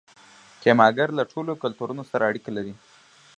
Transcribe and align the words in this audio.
کیمیاګر 0.61 1.09
له 1.17 1.23
ټولو 1.31 1.51
کلتورونو 1.63 2.03
سره 2.11 2.27
اړیکه 2.29 2.49
لري. 2.57 2.73